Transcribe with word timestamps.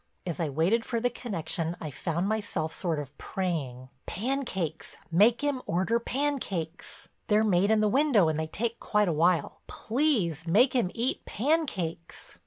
As 0.25 0.39
I 0.39 0.49
waited 0.49 0.83
for 0.83 0.99
the 0.99 1.11
connection 1.11 1.77
I 1.79 1.91
found 1.91 2.27
myself 2.27 2.73
sort 2.73 2.97
of 2.97 3.15
praying 3.19 3.89
"Pancakes—make 4.07 5.41
him 5.43 5.61
order 5.67 5.99
pancakes. 5.99 7.07
They're 7.27 7.43
made 7.43 7.69
in 7.69 7.81
the 7.81 7.87
window 7.87 8.27
and 8.27 8.39
they 8.39 8.47
take 8.47 8.79
quite 8.79 9.07
a 9.07 9.13
while. 9.13 9.61
Please 9.67 10.47
make 10.47 10.73
him 10.73 10.89
eat 10.95 11.23
pancakes!" 11.25 12.39